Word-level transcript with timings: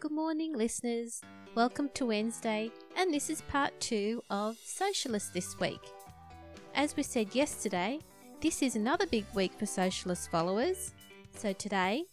Good 0.00 0.12
morning, 0.12 0.54
listeners. 0.54 1.20
Welcome 1.54 1.90
to 1.92 2.06
Wednesday, 2.06 2.70
and 2.96 3.12
this 3.12 3.28
is 3.28 3.42
part 3.42 3.78
two 3.80 4.24
of 4.30 4.56
Sewcialist 4.56 5.34
this 5.34 5.60
week. 5.60 5.82
As 6.74 6.96
we 6.96 7.02
said 7.02 7.34
yesterday, 7.34 7.98
this 8.40 8.62
is 8.62 8.76
another 8.76 9.04
big 9.04 9.26
week 9.34 9.52
for 9.58 9.66
Sewcialist 9.66 10.30
followers, 10.30 10.94
so 11.36 11.52
today, 11.52 12.04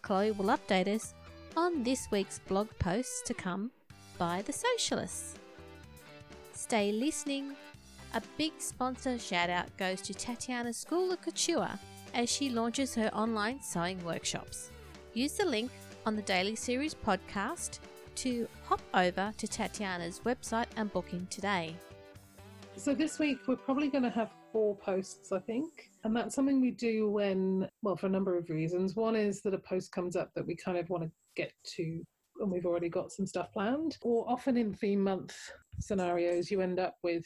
Chloe 0.00 0.30
will 0.30 0.46
update 0.46 0.88
us 0.88 1.12
on 1.54 1.82
this 1.82 2.08
week's 2.10 2.38
blog 2.38 2.70
posts 2.78 3.20
to 3.26 3.34
come 3.34 3.72
by 4.16 4.40
the 4.40 4.52
Sewcialists. 4.54 5.34
Stay 6.54 6.92
listening. 6.92 7.54
A 8.14 8.22
big 8.38 8.52
sponsor 8.56 9.18
shout 9.18 9.50
out 9.50 9.76
goes 9.76 10.00
to 10.00 10.14
Tatiana 10.14 10.72
School 10.72 11.12
of 11.12 11.20
Couture 11.20 11.78
as 12.14 12.30
she 12.30 12.48
launches 12.48 12.94
her 12.94 13.10
online 13.12 13.60
sewing 13.60 14.02
workshops. 14.02 14.70
Use 15.12 15.32
the 15.32 15.44
link 15.44 15.70
on 16.06 16.16
the 16.16 16.22
Daily 16.22 16.56
Series 16.56 16.94
podcast 16.94 17.78
to 18.16 18.48
hop 18.64 18.80
over 18.94 19.32
to 19.36 19.46
Tatiana's 19.46 20.20
website 20.20 20.66
and 20.76 20.92
book 20.92 21.12
in 21.12 21.26
today. 21.26 21.74
So 22.76 22.94
this 22.94 23.18
week 23.18 23.38
we're 23.46 23.56
probably 23.56 23.88
going 23.88 24.04
to 24.04 24.10
have 24.10 24.30
four 24.52 24.76
posts, 24.76 25.32
I 25.32 25.38
think. 25.40 25.90
And 26.04 26.14
that's 26.14 26.34
something 26.34 26.60
we 26.60 26.70
do 26.70 27.10
when, 27.10 27.68
well, 27.82 27.96
for 27.96 28.06
a 28.06 28.10
number 28.10 28.36
of 28.36 28.50
reasons. 28.50 28.96
One 28.96 29.16
is 29.16 29.40
that 29.42 29.54
a 29.54 29.58
post 29.58 29.92
comes 29.92 30.16
up 30.16 30.30
that 30.34 30.46
we 30.46 30.56
kind 30.56 30.78
of 30.78 30.88
want 30.90 31.04
to 31.04 31.10
get 31.36 31.52
to 31.76 32.02
and 32.40 32.50
we've 32.50 32.66
already 32.66 32.88
got 32.88 33.12
some 33.12 33.26
stuff 33.26 33.52
planned. 33.52 33.96
Or 34.00 34.24
often 34.28 34.56
in 34.56 34.74
theme 34.74 35.02
month 35.02 35.36
scenarios, 35.80 36.50
you 36.50 36.60
end 36.60 36.78
up 36.78 36.96
with 37.02 37.24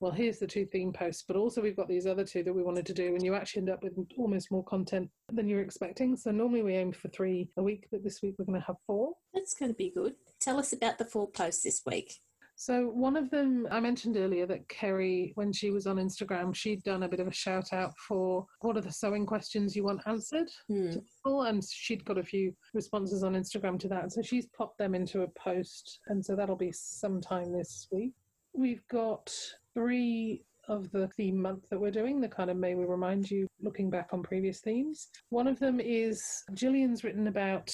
well, 0.00 0.12
here's 0.12 0.38
the 0.38 0.46
two 0.46 0.64
theme 0.64 0.92
posts, 0.92 1.24
but 1.26 1.36
also 1.36 1.60
we've 1.60 1.76
got 1.76 1.88
these 1.88 2.06
other 2.06 2.24
two 2.24 2.42
that 2.42 2.52
we 2.52 2.62
wanted 2.62 2.86
to 2.86 2.94
do, 2.94 3.14
and 3.14 3.22
you 3.22 3.34
actually 3.34 3.60
end 3.60 3.70
up 3.70 3.82
with 3.82 3.92
almost 4.16 4.50
more 4.50 4.64
content 4.64 5.10
than 5.30 5.46
you're 5.46 5.60
expecting. 5.60 6.16
So 6.16 6.30
normally 6.30 6.62
we 6.62 6.74
aim 6.74 6.92
for 6.92 7.08
three 7.08 7.50
a 7.58 7.62
week, 7.62 7.86
but 7.92 8.02
this 8.02 8.22
week 8.22 8.34
we're 8.38 8.46
going 8.46 8.58
to 8.60 8.66
have 8.66 8.76
four. 8.86 9.12
That's 9.34 9.54
going 9.54 9.70
to 9.70 9.76
be 9.76 9.92
good. 9.94 10.14
Tell 10.40 10.58
us 10.58 10.72
about 10.72 10.98
the 10.98 11.04
four 11.04 11.30
posts 11.30 11.62
this 11.62 11.82
week. 11.86 12.14
So 12.56 12.88
one 12.88 13.16
of 13.16 13.30
them, 13.30 13.66
I 13.70 13.80
mentioned 13.80 14.18
earlier 14.18 14.44
that 14.46 14.68
Kerry, 14.68 15.32
when 15.34 15.50
she 15.50 15.70
was 15.70 15.86
on 15.86 15.96
Instagram, 15.96 16.54
she'd 16.54 16.82
done 16.82 17.04
a 17.04 17.08
bit 17.08 17.20
of 17.20 17.26
a 17.26 17.32
shout 17.32 17.72
out 17.72 17.92
for 18.06 18.44
what 18.60 18.76
are 18.76 18.82
the 18.82 18.92
sewing 18.92 19.24
questions 19.24 19.74
you 19.74 19.84
want 19.84 20.02
answered 20.06 20.50
Hmm. 20.68 20.90
and 21.24 21.64
she'd 21.64 22.04
got 22.04 22.18
a 22.18 22.22
few 22.22 22.54
responses 22.74 23.22
on 23.24 23.32
Instagram 23.32 23.78
to 23.80 23.88
that. 23.88 24.12
So 24.12 24.20
she's 24.20 24.46
popped 24.48 24.76
them 24.76 24.94
into 24.94 25.22
a 25.22 25.28
post, 25.28 26.00
and 26.08 26.22
so 26.22 26.36
that'll 26.36 26.54
be 26.54 26.72
sometime 26.72 27.50
this 27.50 27.88
week. 27.90 28.12
We've 28.52 28.86
got 28.90 29.32
three 29.74 30.44
of 30.68 30.90
the 30.92 31.08
theme 31.08 31.40
month 31.40 31.64
that 31.70 31.80
we're 31.80 31.90
doing, 31.90 32.20
the 32.20 32.28
kind 32.28 32.50
of 32.50 32.56
May 32.56 32.74
We 32.74 32.84
Remind 32.84 33.30
You 33.30 33.46
looking 33.60 33.90
back 33.90 34.10
on 34.12 34.22
previous 34.22 34.60
themes. 34.60 35.08
One 35.30 35.46
of 35.46 35.58
them 35.58 35.80
is 35.80 36.22
Gillian's 36.54 37.02
written 37.02 37.26
about 37.26 37.72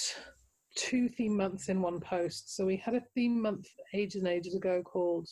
two 0.77 1.09
theme 1.09 1.37
months 1.37 1.69
in 1.69 1.81
one 1.81 2.01
post. 2.01 2.55
So 2.55 2.65
we 2.67 2.77
had 2.77 2.95
a 2.95 3.03
theme 3.15 3.41
month 3.41 3.67
ages 3.95 4.23
and 4.23 4.29
ages 4.29 4.55
ago 4.55 4.83
called 4.83 5.29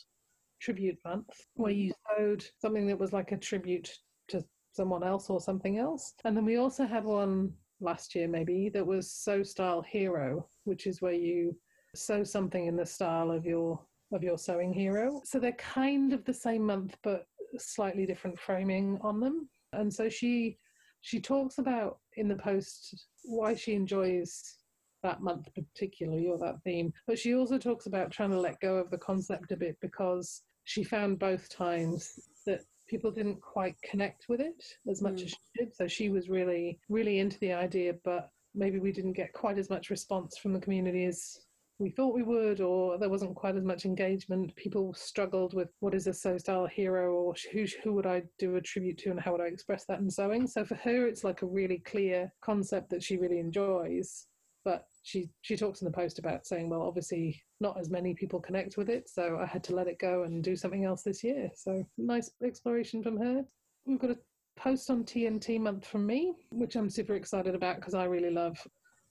Tribute 0.61 0.99
Month, 1.05 1.29
where 1.55 1.73
you 1.73 1.93
sewed 2.17 2.45
something 2.61 2.87
that 2.87 2.99
was 2.99 3.13
like 3.13 3.33
a 3.33 3.37
tribute 3.37 3.91
to 4.29 4.43
someone 4.73 5.05
else 5.05 5.31
or 5.31 5.41
something 5.41 5.79
else. 5.79 6.15
And 6.25 6.37
then 6.37 6.45
we 6.45 6.57
also 6.57 6.87
had 6.87 7.05
one 7.05 7.53
last 7.81 8.15
year, 8.15 8.29
maybe, 8.29 8.71
that 8.71 8.87
was 8.87 9.13
Sew 9.13 9.43
Style 9.43 9.83
Hero, 9.83 10.49
which 10.65 10.87
is 10.87 11.03
where 11.03 11.13
you 11.13 11.55
sew 11.95 12.25
something 12.25 12.67
in 12.67 12.77
the 12.77 12.87
style 12.87 13.31
of 13.31 13.45
your 13.45 13.81
of 14.13 14.23
your 14.23 14.39
sewing 14.39 14.73
hero. 14.73 15.21
So 15.25 15.39
they're 15.39 15.53
kind 15.53 16.13
of 16.13 16.25
the 16.25 16.35
same 16.35 16.65
month, 16.65 16.97
but 17.03 17.27
slightly 17.59 18.07
different 18.07 18.39
framing 18.39 18.99
on 19.03 19.21
them. 19.21 19.49
And 19.73 19.93
so 19.93 20.09
she 20.09 20.59
she 21.01 21.21
talks 21.21 21.59
about 21.59 21.99
in 22.17 22.29
the 22.29 22.37
post 22.37 23.07
why 23.25 23.55
she 23.55 23.75
enjoys 23.75 24.57
that 25.03 25.21
month 25.21 25.49
particularly 25.55 26.29
or 26.29 26.39
that 26.39 26.63
theme. 26.65 26.93
But 27.07 27.19
she 27.19 27.35
also 27.35 27.59
talks 27.59 27.85
about 27.87 28.11
trying 28.11 28.31
to 28.31 28.41
let 28.41 28.59
go 28.61 28.77
of 28.77 28.91
the 28.91 28.97
concept 28.99 29.53
a 29.53 29.57
bit 29.57 29.77
because 29.83 30.43
she 30.65 30.83
found 30.83 31.19
both 31.19 31.51
times 31.51 32.19
that 32.47 32.63
people 32.89 33.11
didn't 33.11 33.43
quite 33.43 33.77
connect 33.83 34.31
with 34.31 34.41
it 34.41 34.65
as 34.89 35.03
much 35.03 35.17
Mm. 35.17 35.25
as 35.25 35.31
she 35.31 35.37
did. 35.59 35.75
So 35.75 35.87
she 35.87 36.09
was 36.09 36.31
really, 36.31 36.79
really 36.89 37.19
into 37.19 37.39
the 37.41 37.53
idea, 37.53 37.95
but 38.03 38.31
maybe 38.55 38.79
we 38.79 38.93
didn't 38.93 39.13
get 39.13 39.33
quite 39.35 39.59
as 39.59 39.69
much 39.69 39.91
response 39.91 40.39
from 40.39 40.55
the 40.55 40.61
community 40.61 41.05
as 41.05 41.44
we 41.79 41.91
thought 41.91 42.15
we 42.15 42.23
would, 42.23 42.61
or 42.61 42.99
there 42.99 43.09
wasn't 43.09 43.35
quite 43.35 43.57
as 43.57 43.65
much 43.65 43.85
engagement. 43.85 44.55
People 44.55 44.95
struggled 44.95 45.55
with 45.55 45.69
what 45.81 45.95
is 45.95 46.07
a 46.07 46.15
sew 46.15 46.39
style 46.39 46.67
hero, 46.67 47.13
or 47.13 47.35
who 47.53 47.67
who 47.83 47.93
would 47.95 48.07
I 48.07 48.23
do 48.39 48.57
a 48.57 48.61
tribute 48.61 48.99
to, 48.99 49.11
and 49.11 49.21
how 49.21 49.33
would 49.33 49.41
I 49.41 49.47
express 49.47 49.85
that 49.87 49.99
in 49.99 50.11
sewing. 50.11 50.47
So 50.47 50.65
for 50.65 50.77
her, 50.77 51.07
it's 51.07 51.25
like 51.25 51.43
a 51.43 51.47
really 51.47 51.79
clear 51.79 52.33
concept 52.43 52.91
that 52.91 53.03
she 53.03 53.17
really 53.17 53.41
enjoys. 53.41 54.27
But 54.65 54.87
she 55.03 55.31
she 55.43 55.57
talks 55.57 55.83
in 55.83 55.87
the 55.87 55.93
post 55.93 56.19
about 56.19 56.47
saying, 56.47 56.71
well, 56.71 56.83
obviously 56.83 57.43
not 57.61 57.79
as 57.79 57.91
many 57.91 58.15
people 58.15 58.41
connect 58.41 58.77
with 58.77 58.89
it, 58.89 59.09
so 59.09 59.39
I 59.43 59.47
had 59.47 59.65
to 59.65 59.75
let 59.75 59.89
it 59.89 59.99
go 59.99 60.23
and 60.23 60.45
do 60.45 60.57
something 60.57 60.85
else 60.85 61.03
this 61.03 61.25
year. 61.25 61.51
So 61.57 61.85
nice 61.99 62.31
exploration 62.43 63.03
from 63.03 63.17
her. 63.19 63.45
We've 63.85 63.99
got 63.99 64.11
a 64.11 64.19
post 64.57 64.91
on 64.91 65.05
TNT 65.05 65.61
month 65.61 65.87
from 65.87 66.07
me, 66.07 66.35
which 66.51 66.77
I'm 66.77 66.89
super 66.89 67.15
excited 67.15 67.55
about 67.55 67.77
because 67.77 67.95
I 67.95 68.05
really 68.05 68.31
love. 68.31 68.57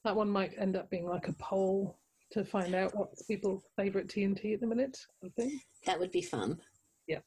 That 0.06 0.16
one 0.16 0.30
might 0.30 0.54
end 0.58 0.76
up 0.76 0.90
being 0.90 1.08
like 1.08 1.28
a 1.28 1.34
poll 1.34 1.98
to 2.34 2.44
find 2.44 2.76
out 2.76 2.96
what's 2.96 3.24
people's 3.24 3.64
favourite 3.78 4.08
TNT 4.08 4.54
at 4.54 4.62
the 4.62 4.68
minute. 4.68 4.98
I 5.24 5.30
think. 5.38 5.54
That 5.86 6.00
would 6.00 6.12
be 6.12 6.22
fun. 6.22 6.58
Yeah, 7.08 7.20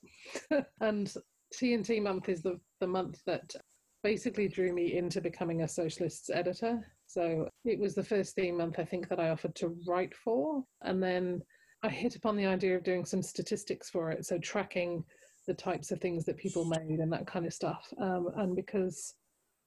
and 0.81 1.13
TNT 1.55 2.03
month 2.03 2.29
is 2.29 2.43
the, 2.43 2.59
the 2.81 2.87
month 2.87 3.21
that 3.27 3.55
basically 4.03 4.49
drew 4.49 4.73
me 4.73 4.97
into 4.97 5.21
becoming 5.21 5.63
a 5.63 5.67
Sewcialists 5.67 6.31
editor. 6.33 6.81
So 7.07 7.49
it 7.65 7.79
was 7.79 7.95
the 7.95 8.05
first 8.05 8.35
theme 8.35 8.59
month 8.59 8.79
I 8.79 8.85
think 8.85 9.09
that 9.09 9.21
I 9.21 9.31
offered 9.31 9.55
to 9.57 9.77
write 9.87 10.15
for. 10.15 10.63
And 10.83 11.03
then 11.03 11.43
I 11.83 11.89
hit 11.89 12.17
upon 12.17 12.37
the 12.37 12.47
idea 12.47 12.77
of 12.77 12.85
doing 12.85 13.05
some 13.05 13.23
statistics 13.23 13.91
for 13.91 14.11
it. 14.11 14.25
So 14.25 14.39
tracking 14.39 15.05
the 15.47 15.55
types 15.55 15.91
of 15.91 16.01
things 16.01 16.25
that 16.25 16.37
people 16.37 16.65
made 16.65 16.99
and 16.99 17.13
that 17.13 17.27
kind 17.27 17.47
of 17.47 17.53
stuff. 17.53 17.87
Um, 18.01 18.29
and 18.37 18.57
because 18.57 19.15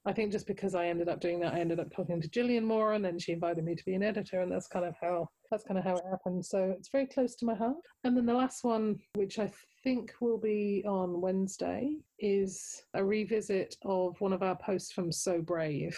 I 0.05 0.13
think 0.13 0.31
just 0.31 0.47
because 0.47 0.75
I 0.75 0.87
ended 0.87 1.09
up 1.09 1.19
doing 1.19 1.39
that, 1.41 1.53
I 1.53 1.59
ended 1.59 1.79
up 1.79 1.91
talking 1.91 2.21
to 2.21 2.29
Gillian 2.29 2.65
more, 2.65 2.93
and 2.93 3.03
then 3.03 3.19
she 3.19 3.33
invited 3.33 3.63
me 3.63 3.75
to 3.75 3.85
be 3.85 3.95
an 3.95 4.03
editor, 4.03 4.41
and 4.41 4.51
that's 4.51 4.67
kind 4.67 4.85
of 4.85 4.95
how 5.01 5.27
that's 5.51 5.63
kind 5.63 5.77
of 5.77 5.83
how 5.83 5.95
it 5.95 6.03
happened. 6.09 6.45
So 6.45 6.73
it's 6.77 6.89
very 6.89 7.07
close 7.07 7.35
to 7.35 7.45
my 7.45 7.55
heart. 7.55 7.77
And 8.03 8.15
then 8.15 8.25
the 8.25 8.33
last 8.33 8.63
one, 8.63 8.99
which 9.15 9.39
I 9.39 9.51
think 9.83 10.13
will 10.21 10.37
be 10.37 10.83
on 10.87 11.21
Wednesday, 11.21 11.97
is 12.19 12.83
a 12.93 13.03
revisit 13.03 13.75
of 13.83 14.19
one 14.21 14.33
of 14.33 14.43
our 14.43 14.55
posts 14.57 14.91
from 14.91 15.11
So 15.11 15.41
Brave. 15.41 15.97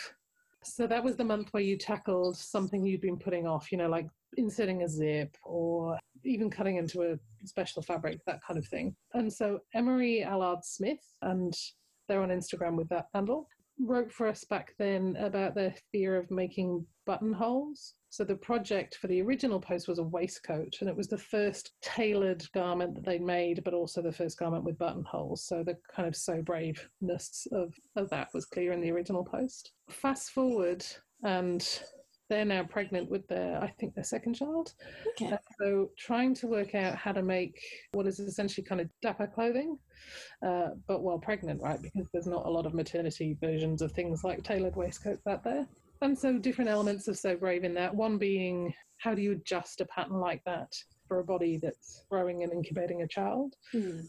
So 0.64 0.88
that 0.88 1.04
was 1.04 1.18
the 1.18 1.24
month 1.24 1.50
where 1.52 1.64
you 1.64 1.78
tackled 1.78 2.38
something 2.38 2.86
you'd 2.86 3.02
been 3.02 3.18
putting 3.18 3.48
off, 3.48 3.72
you 3.72 3.78
know, 3.78 3.90
like 3.90 4.08
inserting 4.38 4.84
a 4.84 4.88
zip 4.88 5.36
or 5.44 5.98
even 6.24 6.50
cutting 6.50 6.78
into 6.78 7.02
a 7.02 7.18
special 7.46 7.82
fabric, 7.82 8.20
that 8.26 8.40
kind 8.46 8.58
of 8.58 8.68
thing. 8.68 8.96
And 9.14 9.32
so 9.32 9.60
Emery 9.74 10.24
Allard 10.24 10.64
Smith, 10.64 11.04
and 11.24 11.54
they're 12.08 12.22
on 12.22 12.30
Instagram 12.30 12.76
with 12.76 12.90
that 12.90 13.08
handle, 13.14 13.48
wrote 13.86 14.12
for 14.12 14.28
us 14.28 14.44
back 14.44 14.74
then 14.78 15.16
about 15.20 15.56
their 15.56 15.74
fear 15.92 16.18
of 16.18 16.32
making 16.32 16.86
buttonholes. 17.06 17.96
So 18.10 18.24
the 18.26 18.36
project 18.36 18.96
for 18.96 19.08
the 19.08 19.22
original 19.22 19.60
post 19.60 19.88
was 19.88 20.00
a 20.00 20.04
waistcoat, 20.04 20.78
and 20.82 20.90
it 20.90 20.96
was 20.96 21.08
the 21.08 21.18
first 21.18 21.72
tailored 21.82 22.44
garment 22.54 22.96
that 22.96 23.06
they'd 23.06 23.22
made, 23.22 23.64
but 23.64 23.74
also 23.74 24.02
the 24.02 24.12
first 24.12 24.38
garment 24.38 24.66
with 24.66 24.78
buttonholes. 24.78 25.46
So 25.46 25.64
the 25.64 25.78
kind 25.96 26.08
of 26.08 26.16
so 26.16 26.42
braveness 26.42 27.48
of, 27.54 27.74
of 27.96 28.10
that 28.10 28.28
was 28.34 28.46
clear 28.46 28.74
in 28.74 28.82
the 28.82 28.92
original 28.92 29.24
post. 29.24 29.72
Fast 29.90 30.32
forward, 30.32 30.86
and 31.24 31.66
they're 32.32 32.46
now 32.46 32.64
pregnant 32.64 33.12
with 33.12 33.28
their, 33.28 33.62
I 33.62 33.68
think, 33.68 33.94
their 33.94 34.06
second 34.06 34.36
child. 34.36 34.74
Okay. 35.10 35.34
Uh, 35.34 35.38
So 35.60 35.90
trying 36.00 36.34
to 36.36 36.48
work 36.48 36.74
out 36.76 36.96
how 36.96 37.12
to 37.12 37.22
make 37.22 37.60
what 37.92 38.08
is 38.08 38.20
essentially 38.20 38.66
kind 38.66 38.80
of 38.80 38.90
dapper 39.02 39.28
clothing, 39.28 39.78
uh, 40.42 40.70
but 40.88 41.04
while 41.04 41.20
pregnant, 41.20 41.62
right? 41.62 41.82
Because 41.82 42.08
there's 42.14 42.28
not 42.28 42.46
a 42.46 42.50
lot 42.50 42.66
of 42.66 42.74
maternity 42.74 43.38
versions 43.42 43.82
of 43.82 43.92
things 43.92 44.24
like 44.24 44.44
tailored 44.44 44.78
waistcoats 44.78 45.28
out 45.28 45.44
there. 45.44 45.68
And 46.02 46.18
so 46.18 46.40
different 46.40 46.70
elements 46.70 47.10
of 47.10 47.18
So 47.18 47.36
Brave 47.36 47.66
in 47.66 47.74
that. 47.74 47.94
One 47.94 48.18
being 48.18 48.74
how 49.00 49.14
do 49.14 49.22
you 49.22 49.34
adjust 49.34 49.82
a 49.82 49.86
pattern 49.86 50.20
like 50.22 50.42
that 50.46 50.72
for 51.08 51.20
a 51.20 51.24
body 51.26 51.60
that's 51.62 52.06
growing 52.10 52.44
and 52.44 52.54
incubating 52.54 53.02
a 53.02 53.08
child? 53.08 53.56
Hmm. 53.74 54.00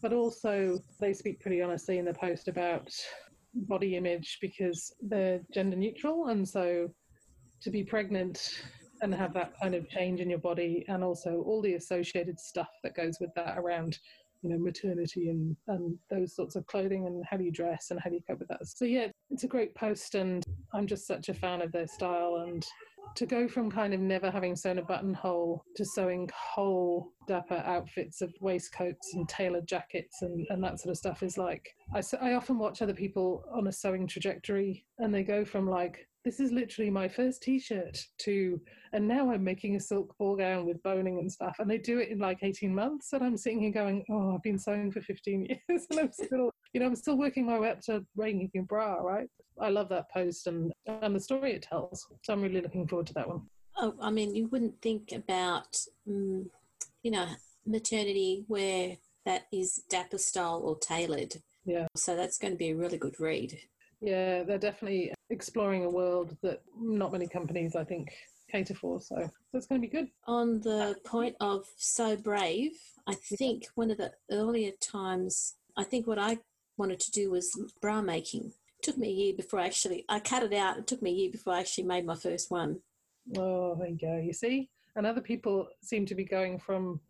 but 0.00 0.12
also 0.12 0.78
they 1.00 1.12
speak 1.12 1.40
pretty 1.40 1.60
honestly 1.62 1.98
in 1.98 2.04
the 2.04 2.14
post 2.14 2.46
about 2.46 2.88
body 3.54 3.96
image 3.96 4.38
because 4.40 4.94
they're 5.00 5.40
gender 5.52 5.76
neutral 5.76 6.28
and 6.28 6.48
so 6.48 6.88
to 7.62 7.70
be 7.70 7.84
pregnant 7.84 8.62
and 9.00 9.14
have 9.14 9.34
that 9.34 9.52
kind 9.60 9.74
of 9.74 9.88
change 9.88 10.20
in 10.20 10.30
your 10.30 10.38
body 10.38 10.84
and 10.88 11.02
also 11.02 11.42
all 11.46 11.60
the 11.60 11.74
associated 11.74 12.38
stuff 12.38 12.68
that 12.82 12.94
goes 12.94 13.18
with 13.20 13.30
that 13.34 13.58
around 13.58 13.98
you 14.42 14.50
know 14.50 14.58
maternity 14.58 15.28
and 15.28 15.56
and 15.68 15.96
those 16.10 16.34
sorts 16.34 16.56
of 16.56 16.66
clothing 16.66 17.06
and 17.06 17.24
how 17.28 17.36
do 17.36 17.44
you 17.44 17.52
dress 17.52 17.90
and 17.90 18.00
how 18.00 18.10
do 18.10 18.16
you 18.16 18.22
cope 18.28 18.38
with 18.38 18.48
that. 18.48 18.66
So 18.66 18.84
yeah 18.84 19.08
it's 19.30 19.44
a 19.44 19.48
great 19.48 19.74
post 19.74 20.14
and 20.14 20.44
i'm 20.74 20.86
just 20.86 21.06
such 21.06 21.28
a 21.28 21.34
fan 21.34 21.62
of 21.62 21.72
their 21.72 21.86
style. 21.86 22.44
And 22.46 22.64
to 23.16 23.26
go 23.26 23.46
from 23.46 23.70
kind 23.70 23.92
of 23.92 24.00
never 24.00 24.30
having 24.30 24.56
sewn 24.56 24.78
a 24.78 24.82
buttonhole 24.82 25.64
to 25.76 25.84
sewing 25.84 26.30
whole 26.34 27.12
dapper 27.26 27.62
outfits 27.66 28.20
of 28.22 28.32
waistcoats 28.40 29.14
and 29.14 29.28
tailored 29.28 29.66
jackets 29.66 30.22
and, 30.22 30.46
and 30.50 30.62
that 30.62 30.80
sort 30.80 30.90
of 30.90 30.96
stuff 30.96 31.22
is 31.22 31.36
like 31.36 31.68
I, 31.94 32.02
I 32.20 32.34
often 32.34 32.58
watch 32.58 32.80
other 32.82 32.94
people 32.94 33.44
on 33.52 33.66
a 33.66 33.72
sewing 33.72 34.06
trajectory 34.06 34.84
and 34.98 35.14
they 35.14 35.24
go 35.24 35.44
from 35.44 35.68
like 35.68 36.08
this 36.24 36.38
is 36.40 36.52
literally 36.52 36.90
my 36.90 37.08
first 37.08 37.42
t-shirt 37.42 37.98
to 38.18 38.60
and 38.92 39.06
now 39.06 39.30
i'm 39.30 39.42
making 39.42 39.76
a 39.76 39.80
silk 39.80 40.16
ball 40.18 40.36
gown 40.36 40.64
with 40.66 40.82
boning 40.82 41.18
and 41.18 41.30
stuff 41.30 41.56
and 41.58 41.70
they 41.70 41.78
do 41.78 41.98
it 41.98 42.08
in 42.10 42.18
like 42.18 42.38
18 42.42 42.74
months 42.74 43.12
and 43.12 43.24
i'm 43.24 43.36
sitting 43.36 43.60
here 43.60 43.72
going 43.72 44.04
oh 44.10 44.34
i've 44.34 44.42
been 44.42 44.58
sewing 44.58 44.90
for 44.90 45.00
15 45.00 45.46
years 45.68 45.86
and 45.90 46.00
i'm 46.00 46.12
still 46.12 46.50
you 46.72 46.80
know 46.80 46.86
i'm 46.86 46.96
still 46.96 47.18
working 47.18 47.46
my 47.46 47.58
way 47.58 47.70
up 47.70 47.80
to 47.80 48.04
making 48.16 48.50
a 48.56 48.62
bra 48.62 48.94
right 48.94 49.28
i 49.60 49.68
love 49.68 49.88
that 49.88 50.10
post 50.10 50.46
and 50.46 50.72
and 50.86 51.14
the 51.14 51.20
story 51.20 51.52
it 51.52 51.62
tells 51.62 52.06
so 52.22 52.32
i'm 52.32 52.42
really 52.42 52.60
looking 52.60 52.86
forward 52.86 53.06
to 53.06 53.14
that 53.14 53.28
one 53.28 53.42
Oh, 53.78 53.94
I 54.02 54.10
mean, 54.10 54.34
you 54.34 54.48
wouldn't 54.48 54.82
think 54.82 55.12
about, 55.12 55.76
um, 56.06 56.50
you 57.02 57.10
know, 57.10 57.26
maternity 57.64 58.44
where 58.46 58.98
that 59.24 59.44
is 59.50 59.82
dapper 59.88 60.18
style 60.18 60.60
or 60.62 60.76
tailored. 60.78 61.36
Yeah. 61.64 61.86
So 61.96 62.14
that's 62.14 62.36
going 62.36 62.52
to 62.52 62.58
be 62.58 62.70
a 62.70 62.76
really 62.76 62.98
good 62.98 63.18
read. 63.18 63.58
yeah 64.02 64.42
they're 64.42 64.58
definitely 64.58 65.12
exploring 65.42 65.84
a 65.84 65.90
world 65.90 66.36
that 66.42 66.62
not 66.78 67.10
many 67.10 67.26
companies 67.26 67.74
i 67.74 67.82
think 67.82 68.12
cater 68.52 68.74
for 68.74 69.00
so 69.00 69.28
that's 69.52 69.66
going 69.66 69.80
to 69.80 69.88
be 69.88 69.90
good 69.90 70.08
On 70.26 70.60
the 70.60 70.94
point 71.04 71.34
of 71.40 71.64
so 71.76 72.16
brave, 72.16 72.72
I 73.06 73.14
think 73.14 73.66
one 73.74 73.90
of 73.90 73.98
the 73.98 74.12
earlier 74.30 74.72
times, 74.80 75.54
I 75.76 75.84
think 75.84 76.06
what 76.06 76.18
I 76.18 76.38
wanted 76.76 77.00
to 77.00 77.10
do 77.10 77.30
was 77.30 77.46
bra 77.80 78.02
making. 78.02 78.52
It 78.78 78.82
took 78.82 78.98
me 78.98 79.08
a 79.08 79.18
year 79.22 79.34
before 79.34 79.58
I 79.58 79.66
actually, 79.66 80.04
I 80.08 80.20
cut 80.20 80.42
it 80.42 80.52
out. 80.52 80.78
It 80.78 80.86
took 80.86 81.02
me 81.02 81.10
a 81.10 81.14
year 81.14 81.30
before 81.30 81.54
I 81.54 81.60
actually 81.60 81.84
made 81.84 82.06
my 82.06 82.14
first 82.14 82.50
one. 82.50 82.80
Oh, 83.36 83.74
there 83.74 83.88
you 83.88 83.98
go. 83.98 84.16
You 84.18 84.32
see, 84.32 84.68
and 84.96 85.06
other 85.06 85.20
people 85.20 85.68
seem 85.82 86.06
to 86.06 86.14
be 86.14 86.24
going 86.24 86.58
from, 86.58 87.00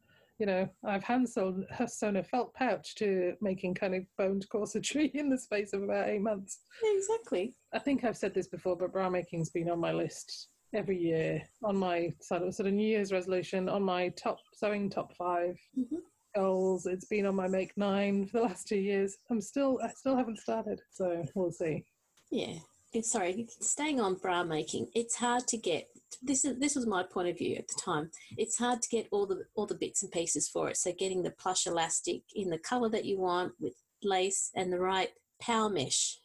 you 0.42 0.46
know, 0.46 0.68
I've 0.84 1.04
hand 1.04 1.28
sewn, 1.28 1.64
sewn 1.86 2.16
a 2.16 2.24
felt 2.24 2.52
pouch 2.54 2.96
to 2.96 3.34
making 3.40 3.74
kind 3.74 3.94
of 3.94 4.02
boned 4.18 4.44
corsetry 4.52 5.08
in 5.14 5.30
the 5.30 5.38
space 5.38 5.72
of 5.72 5.84
about 5.84 6.08
eight 6.08 6.20
months. 6.20 6.58
Exactly. 6.96 7.54
I 7.72 7.78
think 7.78 8.02
I've 8.02 8.16
said 8.16 8.34
this 8.34 8.48
before, 8.48 8.74
but 8.76 8.92
bra 8.92 9.08
making's 9.08 9.50
been 9.50 9.70
on 9.70 9.78
my 9.78 9.92
list 9.92 10.48
every 10.74 10.98
year 11.00 11.40
on 11.62 11.76
my 11.76 12.12
sort 12.20 12.42
of 12.42 12.52
sort 12.56 12.66
of 12.66 12.72
New 12.74 12.88
Year's 12.88 13.12
resolution 13.12 13.68
on 13.68 13.84
my 13.84 14.08
top 14.20 14.38
sewing 14.52 14.90
top 14.90 15.14
5 15.14 15.56
Mhm. 15.78 15.98
goals. 16.34 16.86
It's 16.86 17.04
been 17.04 17.26
on 17.26 17.36
my 17.36 17.46
make 17.46 17.76
nine 17.76 18.26
for 18.26 18.38
the 18.38 18.44
last 18.46 18.66
two 18.66 18.80
years. 18.80 19.16
I'm 19.30 19.40
still 19.40 19.78
I 19.80 19.90
still 19.90 20.16
haven't 20.16 20.40
started, 20.40 20.80
so 20.90 21.22
we'll 21.36 21.52
see. 21.52 21.84
Yeah. 22.32 22.54
Sorry, 23.02 23.46
staying 23.60 24.00
on 24.00 24.16
bra 24.16 24.42
making, 24.42 24.88
it's 24.92 25.14
hard 25.14 25.46
to 25.48 25.56
get. 25.56 25.88
This 26.22 26.44
is 26.44 26.58
this 26.58 26.74
was 26.74 26.86
my 26.86 27.02
point 27.02 27.28
of 27.28 27.38
view 27.38 27.56
at 27.56 27.68
the 27.68 27.80
time. 27.80 28.10
It's 28.36 28.58
hard 28.58 28.82
to 28.82 28.88
get 28.88 29.08
all 29.10 29.26
the 29.26 29.44
all 29.54 29.66
the 29.66 29.74
bits 29.74 30.02
and 30.02 30.12
pieces 30.12 30.48
for 30.48 30.68
it. 30.68 30.76
So 30.76 30.92
getting 30.92 31.22
the 31.22 31.30
plush 31.30 31.66
elastic 31.66 32.22
in 32.34 32.50
the 32.50 32.58
color 32.58 32.88
that 32.90 33.04
you 33.04 33.18
want 33.18 33.52
with 33.60 33.74
lace 34.02 34.50
and 34.54 34.72
the 34.72 34.80
right 34.80 35.10
power 35.40 35.68
mesh, 35.70 36.18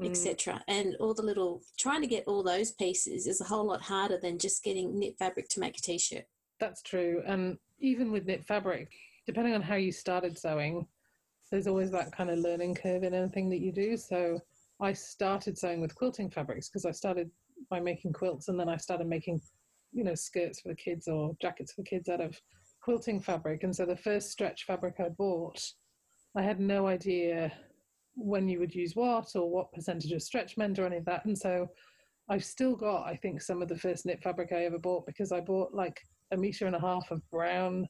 Mm. 0.00 0.10
etc. 0.10 0.62
And 0.68 0.94
all 1.00 1.12
the 1.12 1.22
little 1.24 1.62
trying 1.76 2.02
to 2.02 2.06
get 2.06 2.22
all 2.28 2.44
those 2.44 2.70
pieces 2.70 3.26
is 3.26 3.40
a 3.40 3.44
whole 3.44 3.64
lot 3.66 3.82
harder 3.82 4.16
than 4.16 4.38
just 4.38 4.62
getting 4.62 4.96
knit 4.96 5.18
fabric 5.18 5.48
to 5.50 5.60
make 5.60 5.76
a 5.76 5.80
t-shirt. 5.80 6.24
That's 6.60 6.82
true. 6.82 7.22
And 7.26 7.58
even 7.80 8.12
with 8.12 8.24
knit 8.24 8.44
fabric, 8.46 8.92
depending 9.26 9.54
on 9.54 9.62
how 9.62 9.74
you 9.74 9.90
started 9.90 10.38
sewing, 10.38 10.86
there's 11.50 11.66
always 11.66 11.90
that 11.90 12.12
kind 12.12 12.30
of 12.30 12.38
learning 12.38 12.76
curve 12.76 13.02
in 13.02 13.12
anything 13.12 13.48
that 13.50 13.58
you 13.58 13.72
do. 13.72 13.96
So 13.96 14.38
I 14.80 14.92
started 14.92 15.58
sewing 15.58 15.80
with 15.80 15.94
quilting 15.96 16.30
fabrics 16.30 16.68
because 16.68 16.84
I 16.84 16.92
started 16.92 17.28
by 17.70 17.80
making 17.80 18.12
quilts 18.12 18.48
and 18.48 18.58
then 18.58 18.68
I 18.68 18.76
started 18.76 19.06
making, 19.06 19.40
you 19.92 20.04
know, 20.04 20.14
skirts 20.14 20.60
for 20.60 20.68
the 20.68 20.74
kids 20.74 21.08
or 21.08 21.36
jackets 21.40 21.72
for 21.72 21.82
the 21.82 21.88
kids 21.88 22.08
out 22.08 22.20
of 22.20 22.40
quilting 22.82 23.20
fabric. 23.20 23.64
And 23.64 23.74
so 23.74 23.84
the 23.84 23.96
first 23.96 24.30
stretch 24.30 24.64
fabric 24.64 24.96
I 24.98 25.08
bought, 25.10 25.62
I 26.36 26.42
had 26.42 26.60
no 26.60 26.86
idea 26.86 27.52
when 28.14 28.48
you 28.48 28.58
would 28.58 28.74
use 28.74 28.96
what 28.96 29.34
or 29.34 29.50
what 29.50 29.72
percentage 29.72 30.12
of 30.12 30.22
stretch 30.22 30.56
meant 30.56 30.78
or 30.78 30.86
any 30.86 30.96
of 30.96 31.04
that. 31.04 31.24
And 31.24 31.36
so 31.36 31.68
I've 32.28 32.44
still 32.44 32.76
got, 32.76 33.06
I 33.06 33.16
think, 33.16 33.40
some 33.40 33.62
of 33.62 33.68
the 33.68 33.78
first 33.78 34.04
knit 34.04 34.22
fabric 34.22 34.52
I 34.52 34.64
ever 34.64 34.78
bought 34.78 35.06
because 35.06 35.32
I 35.32 35.40
bought 35.40 35.74
like 35.74 36.00
a 36.32 36.36
meter 36.36 36.66
and 36.66 36.76
a 36.76 36.80
half 36.80 37.10
of 37.10 37.22
brown 37.30 37.86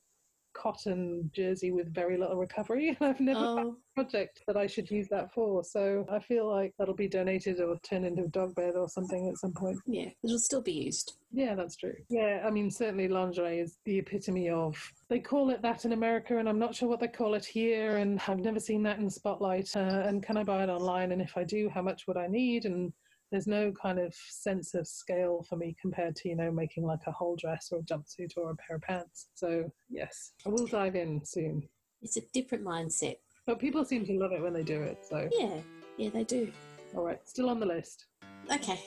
cotton 0.60 1.30
jersey 1.34 1.70
with 1.70 1.92
very 1.94 2.16
little 2.18 2.36
recovery. 2.36 2.88
And 3.00 3.08
I've 3.10 3.20
never 3.20 3.40
found 3.40 3.58
Oh, 3.70 3.76
a 3.96 4.02
project 4.02 4.42
that 4.46 4.56
I 4.56 4.66
should 4.66 4.90
use 4.90 5.08
that 5.08 5.32
for. 5.32 5.62
So 5.64 6.04
I 6.10 6.18
feel 6.18 6.48
like 6.48 6.74
that'll 6.78 6.94
be 6.94 7.08
donated 7.08 7.60
or 7.60 7.78
turned 7.88 8.04
into 8.06 8.24
a 8.24 8.28
dog 8.28 8.54
bed 8.54 8.74
or 8.76 8.88
something 8.88 9.28
at 9.28 9.38
some 9.38 9.52
point. 9.52 9.78
yeah, 9.86 10.08
it'll 10.24 10.38
still 10.38 10.62
be 10.62 10.72
used. 10.72 11.14
Yeah, 11.32 11.54
that's 11.54 11.76
true. 11.76 11.94
Yeah, 12.08 12.42
I 12.46 12.50
mean, 12.50 12.70
certainly 12.70 13.06
lingerie 13.08 13.60
is 13.60 13.78
the 13.84 13.98
epitome 13.98 14.48
of. 14.48 14.76
They 15.08 15.20
call 15.20 15.50
it 15.50 15.62
that 15.62 15.84
in 15.84 15.92
America, 15.92 16.38
and 16.38 16.48
I'm 16.48 16.58
not 16.58 16.74
sure 16.74 16.88
what 16.88 17.00
they 17.00 17.08
call 17.08 17.34
it 17.34 17.44
here, 17.44 17.98
and 17.98 18.20
I've 18.26 18.38
never 18.40 18.60
seen 18.60 18.82
that 18.84 18.98
in 18.98 19.10
Spotlight. 19.10 19.68
Uh, 19.76 20.02
and 20.08 20.22
can 20.22 20.36
I 20.36 20.42
buy 20.44 20.62
it 20.64 20.70
online? 20.70 21.12
And 21.12 21.20
if 21.22 21.36
I 21.36 21.44
do, 21.44 21.68
how 21.68 21.82
much 21.82 22.06
would 22.06 22.16
I 22.16 22.26
need? 22.28 22.64
And 22.64 22.92
there's 23.30 23.46
no 23.46 23.72
kind 23.72 23.98
of 23.98 24.14
sense 24.14 24.74
of 24.74 24.86
scale 24.86 25.44
for 25.48 25.56
me 25.56 25.76
compared 25.80 26.16
to, 26.16 26.28
you 26.28 26.36
know, 26.36 26.50
making 26.50 26.84
like 26.84 27.00
a 27.06 27.12
whole 27.12 27.36
dress 27.36 27.68
or 27.72 27.80
a 27.80 27.82
jumpsuit 27.82 28.32
or 28.36 28.50
a 28.50 28.56
pair 28.56 28.76
of 28.76 28.82
pants. 28.82 29.28
So, 29.34 29.70
yes, 29.90 30.32
I 30.46 30.48
will 30.48 30.66
dive 30.66 30.96
in 30.96 31.20
soon. 31.24 31.68
It's 32.02 32.16
a 32.16 32.22
different 32.32 32.64
mindset. 32.64 33.16
But 33.46 33.58
people 33.58 33.84
seem 33.84 34.04
to 34.06 34.12
love 34.18 34.32
it 34.32 34.42
when 34.42 34.52
they 34.52 34.62
do 34.62 34.80
it. 34.82 34.98
So, 35.08 35.28
Yeah, 35.38 35.56
yeah, 35.96 36.10
they 36.10 36.24
do. 36.24 36.50
all 36.96 37.04
right, 37.04 37.20
still 37.28 37.50
on 37.50 37.60
the 37.60 37.66
list. 37.66 38.06
Okay, 38.52 38.80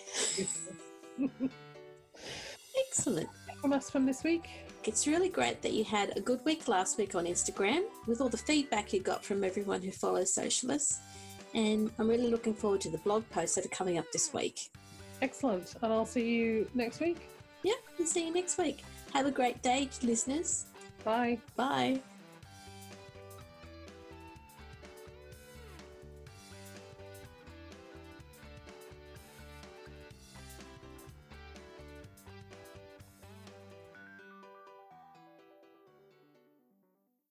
excellent. 2.88 3.30
From 3.62 3.74
us 3.74 3.90
from 3.90 4.06
this 4.06 4.24
week. 4.24 4.50
It's 4.86 5.06
really 5.06 5.30
great 5.30 5.62
that 5.62 5.74
you 5.74 5.84
had 5.84 6.18
a 6.18 6.22
good 6.22 6.44
week 6.46 6.68
last 6.68 6.98
week 6.98 7.14
on 7.14 7.26
Instagram 7.26 7.84
with 8.08 8.20
all 8.22 8.30
the 8.30 8.38
feedback 8.38 8.92
you 8.94 9.00
got 9.00 9.24
from 9.24 9.44
everyone 9.44 9.84
who 9.84 9.92
follows 9.92 10.34
Sewcialists. 10.34 10.98
And 11.54 11.92
I'm 12.00 12.08
really 12.08 12.30
looking 12.30 12.54
forward 12.54 12.82
to 12.82 12.90
the 12.90 12.98
blog 13.00 13.30
posts 13.30 13.56
that 13.56 13.66
are 13.66 13.70
coming 13.70 13.98
up 13.98 14.06
this 14.12 14.34
week. 14.34 14.70
Excellent. 15.22 15.76
And 15.82 15.92
I'll 15.92 16.06
see 16.06 16.28
you 16.28 16.70
next 16.74 17.00
week. 17.00 17.30
Yeah, 17.64 17.74
and 17.98 18.08
see 18.08 18.28
you 18.28 18.34
next 18.34 18.58
week. 18.58 18.84
Have 19.14 19.26
a 19.26 19.32
great 19.32 19.62
day, 19.62 19.90
listeners. 20.02 20.66
Bye. 21.04 21.40
Bye. 21.56 22.02